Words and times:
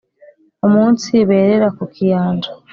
Umunsi 0.65 1.11
berera 1.29 1.67
ku 1.77 1.83
Kiyanja 1.93 2.49